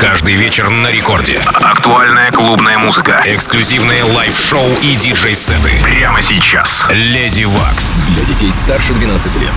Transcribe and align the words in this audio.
Каждый 0.00 0.34
вечер 0.34 0.70
на 0.70 0.90
рекорде. 0.90 1.38
Актуальная 1.44 2.32
клубная 2.32 2.78
музыка. 2.78 3.22
Эксклюзивные 3.26 4.02
лайв-шоу 4.02 4.66
и 4.80 4.96
диджей-сеты. 4.96 5.72
Прямо 5.82 6.22
сейчас. 6.22 6.86
Леди 6.88 7.44
Вакс. 7.44 8.06
Для 8.08 8.24
детей 8.24 8.50
старше 8.50 8.94
12 8.94 9.36
лет. 9.36 9.52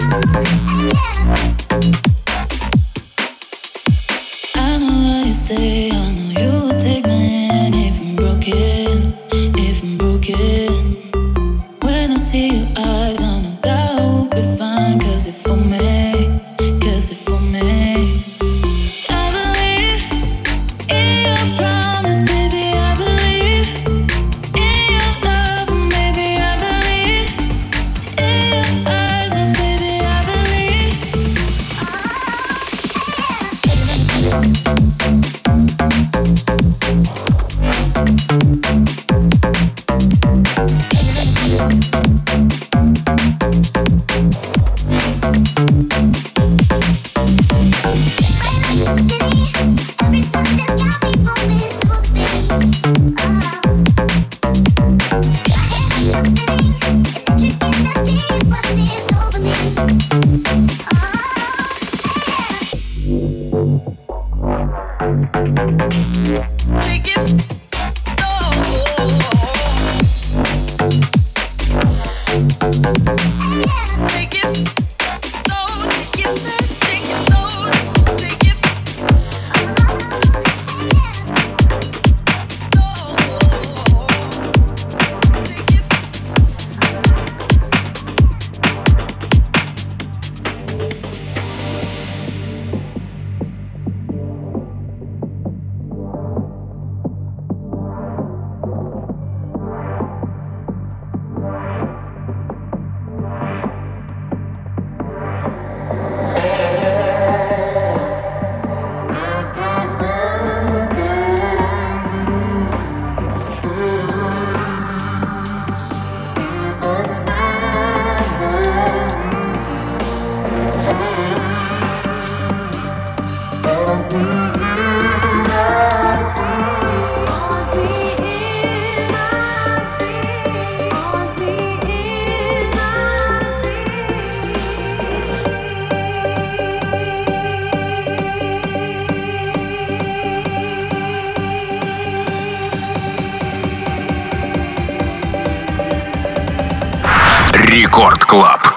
Yeah. 0.00 1.43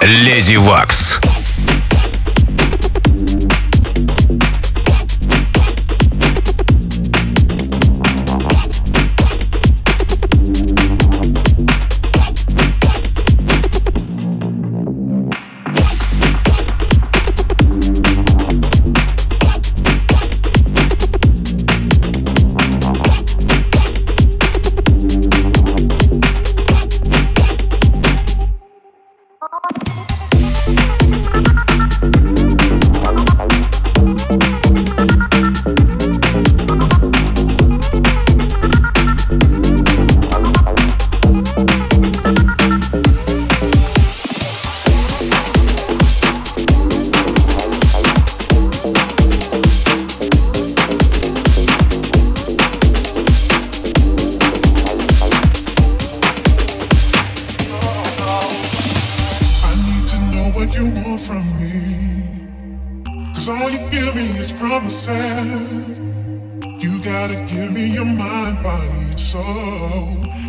Леди 0.08 0.56
Вакс. 0.56 1.20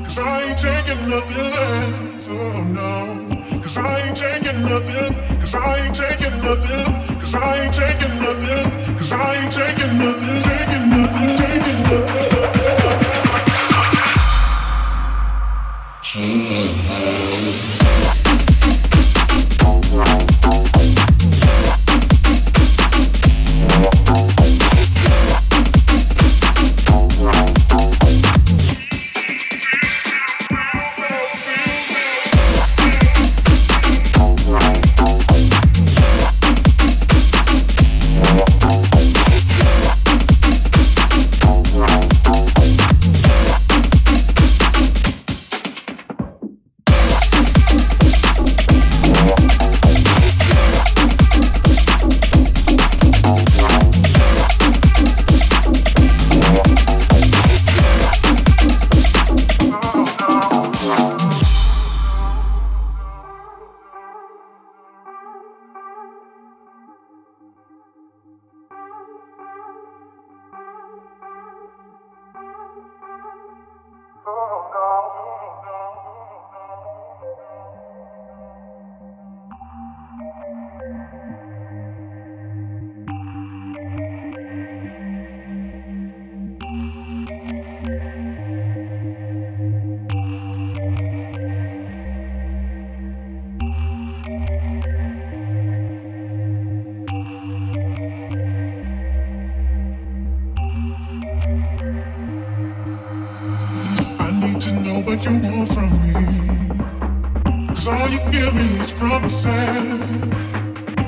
Cause 0.04 0.18
I 0.18 0.42
ain't 0.44 0.58
taking 0.58 1.02
nothing. 1.08 1.50
Oh 2.30 2.64
no. 2.78 2.90
Cause 3.60 3.78
I 3.78 4.00
ain't 4.00 4.16
taking 4.16 4.60
nothing. 4.62 5.14
Cause 5.40 5.54
I 5.54 5.84
ain't 5.84 5.94
taking 5.94 6.36
nothing. 6.42 6.84
Cause 7.18 7.34
I 7.34 7.64
ain't 7.64 7.72
taking 7.72 8.18
nothing. 8.18 8.70
Cause 8.96 9.12
I 9.12 9.34
ain't 9.36 9.52
taking 9.52 9.98
nothing. 9.98 10.42
Taking 10.42 10.90
nothing. 10.90 11.36
Taking 11.36 11.82
nothing. 11.82 11.98
nothing, 11.98 12.32
nothing, 16.14 16.58
nothing. 16.64 16.77
say 109.38 109.50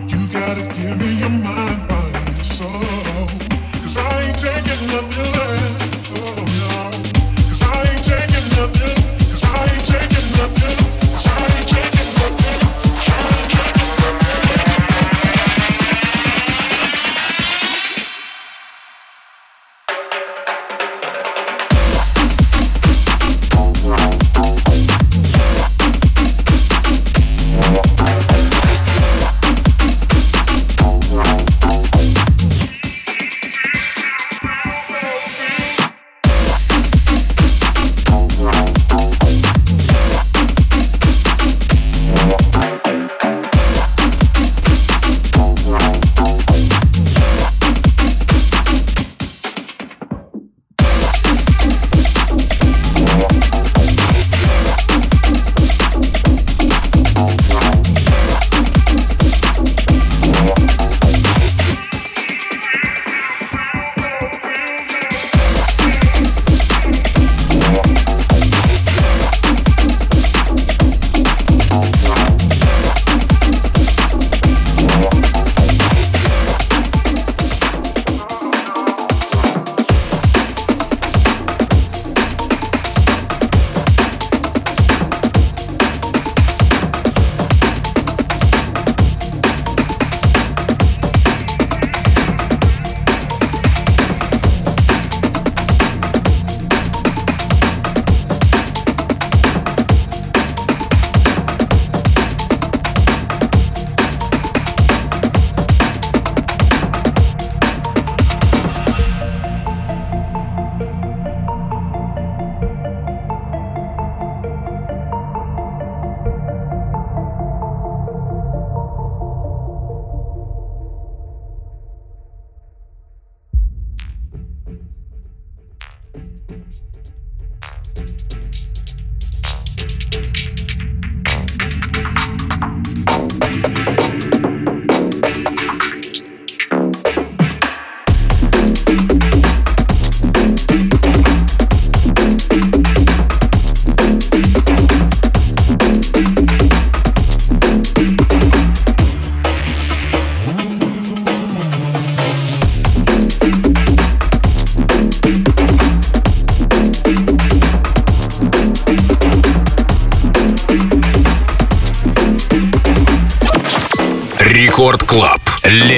you 0.07 0.21
gotta 0.31 0.65
give 0.77 0.97
me 1.01 1.19
your 1.19 1.31
mind. 1.31 1.60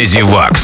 Дези 0.03 0.23
Вакс. 0.23 0.62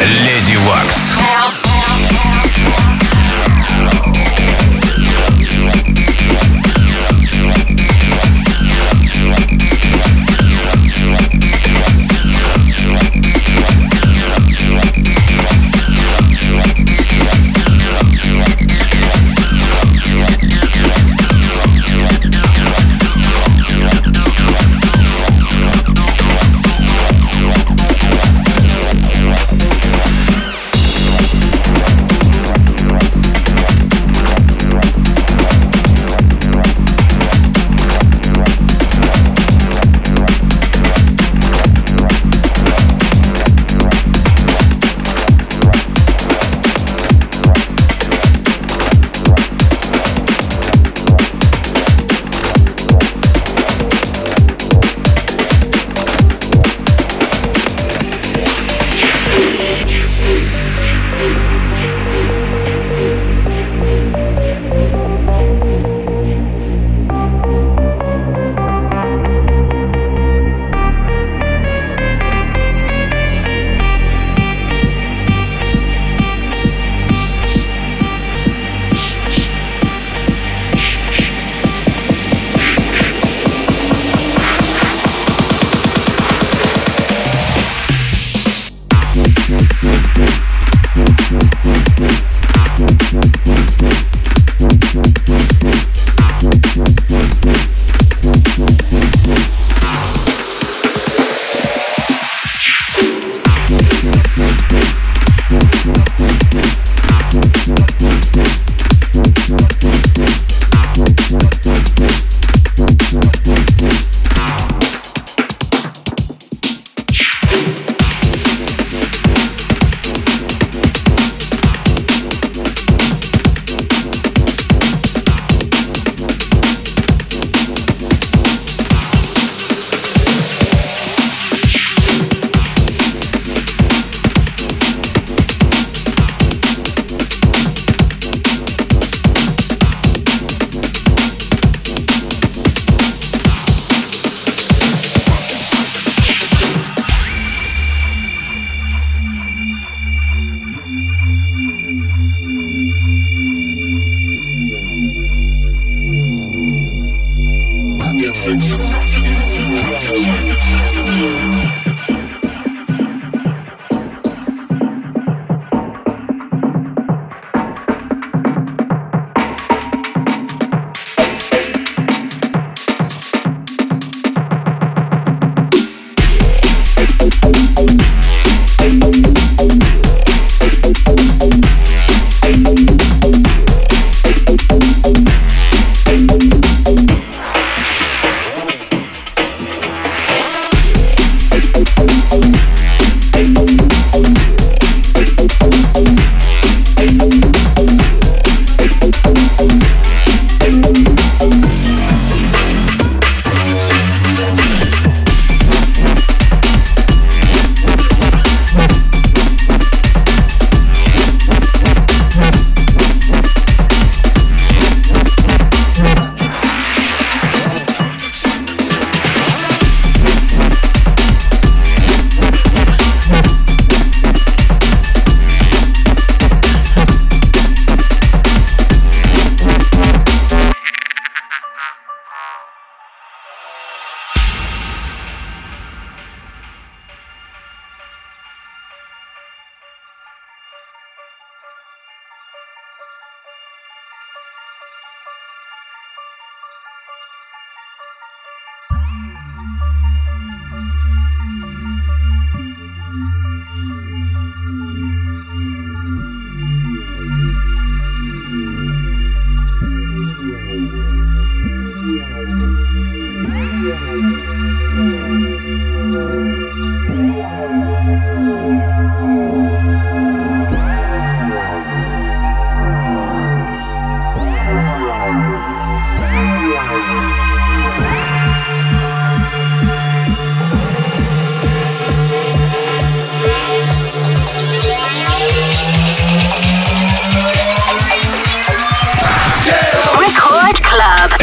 Леди 0.00 0.56
Вакс. 0.68 1.05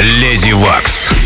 Леди 0.04 0.52
Вакс. 0.52 1.23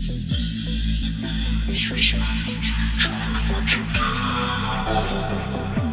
Switch 0.00 0.32
my, 2.16 2.24
show 2.96 3.10
me 3.10 3.40
what 3.52 3.76
you 3.76 3.82
got. 3.92 5.89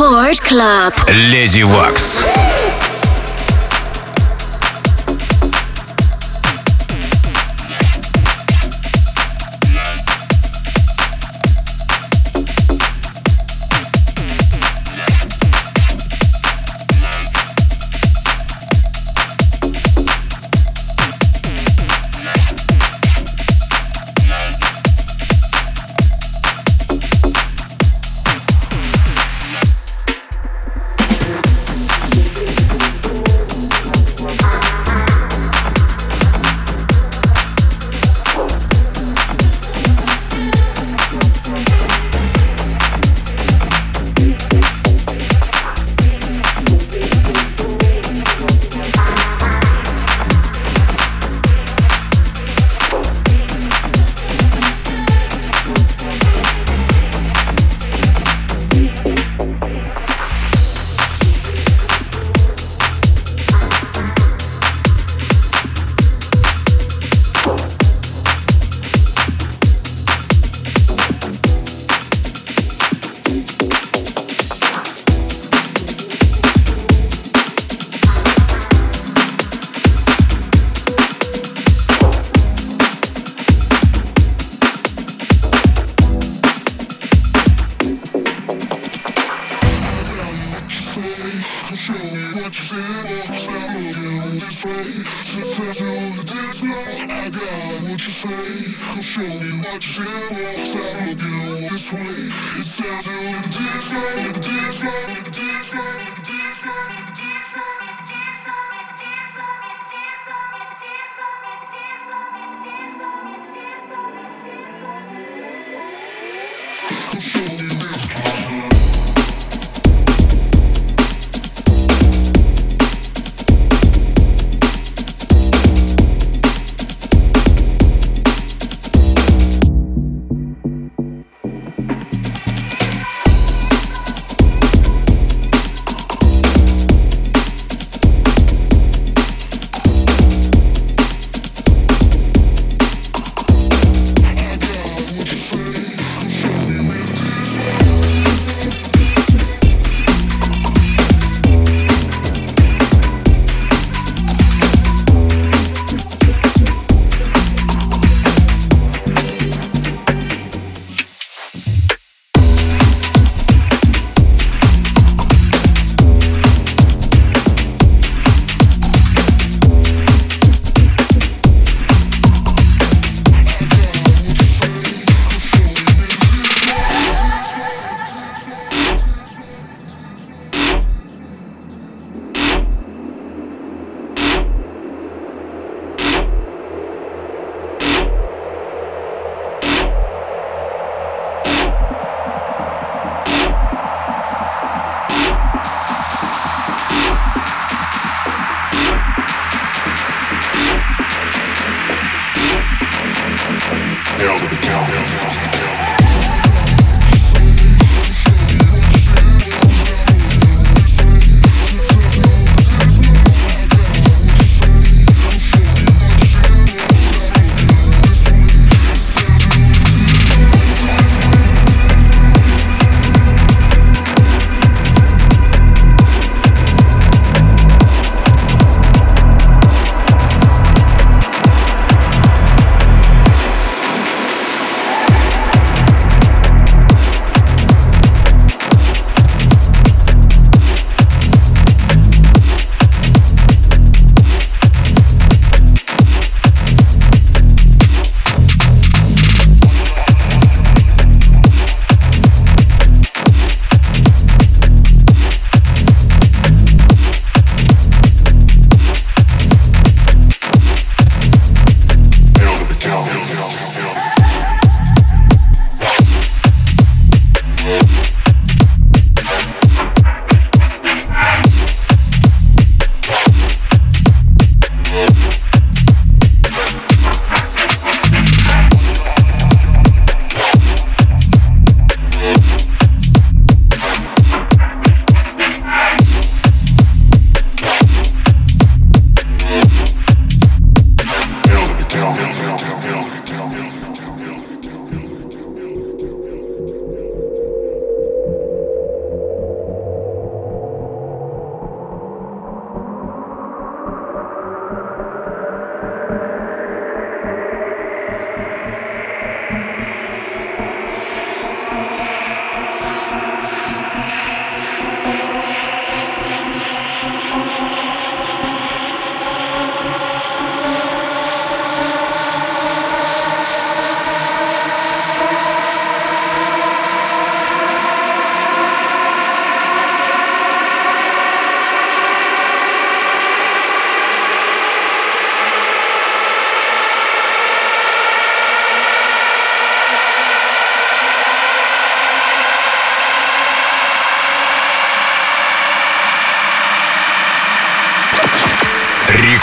Рекорд 0.00 0.40
Клаб. 0.40 0.94
Леди 1.10 1.62
Вакс. 1.62 2.24
Леди 2.24 2.24
Вакс. 2.24 2.49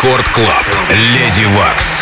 Рекорд 0.07 0.29
Клаб. 0.29 0.65
Леди 0.89 1.43
Вакс. 1.47 1.96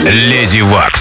Леди 0.00 0.62
вар. 0.62 0.91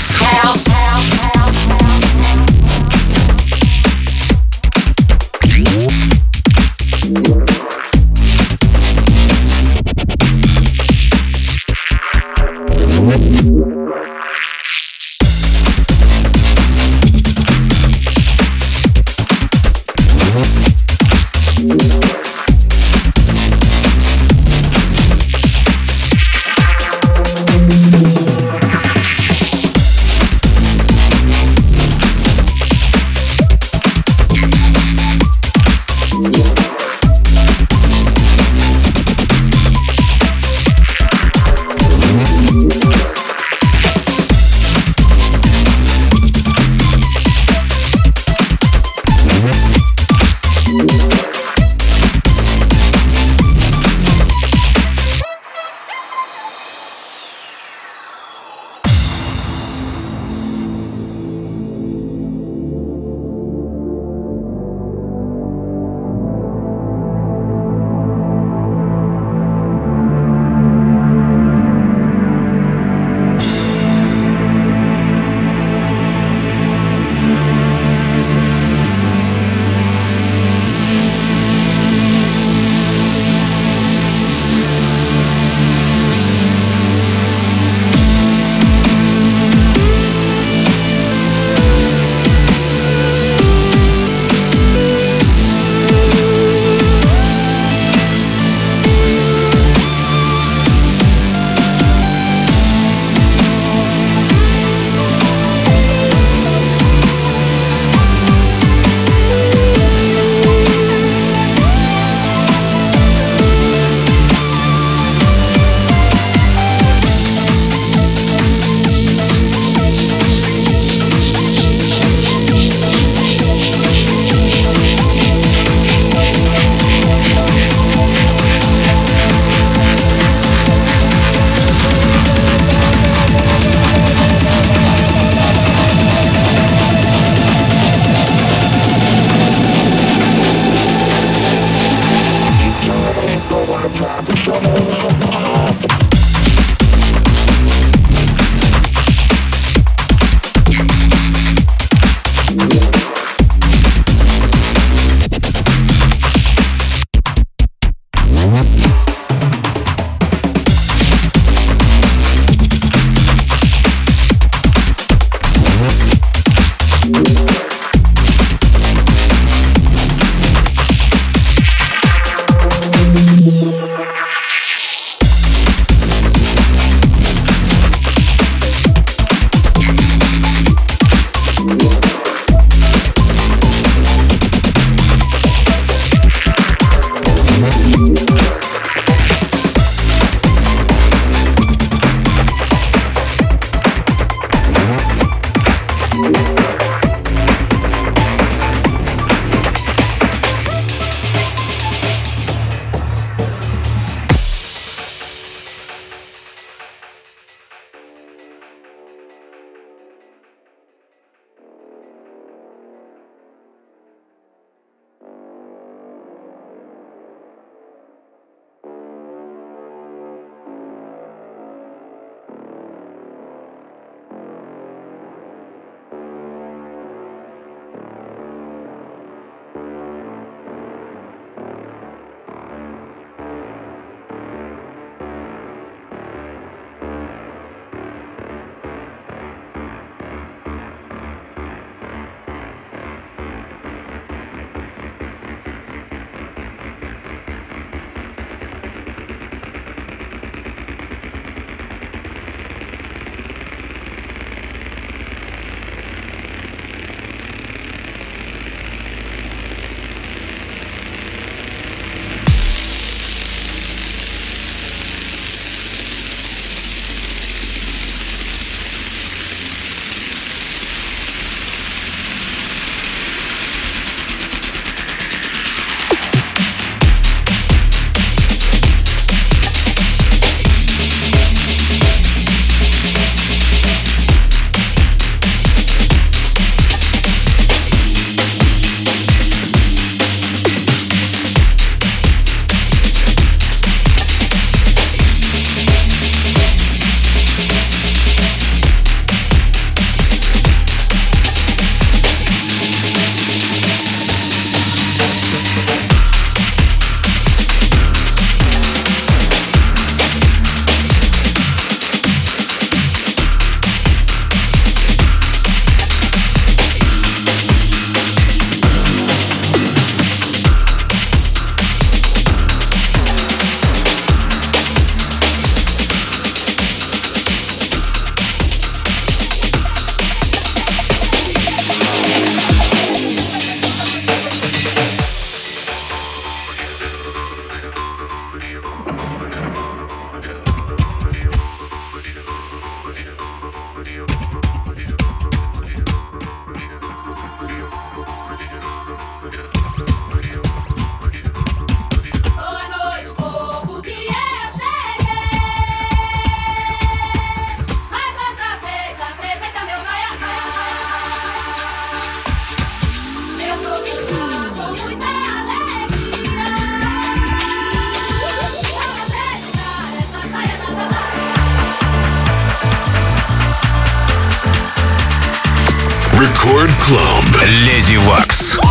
Леди 377.64 378.18
Вакс. 378.18 378.91